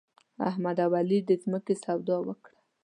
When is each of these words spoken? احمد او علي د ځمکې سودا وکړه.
احمد 0.49 0.77
او 0.85 0.91
علي 0.99 1.19
د 1.29 1.31
ځمکې 1.43 1.75
سودا 1.83 2.17
وکړه. 2.27 2.57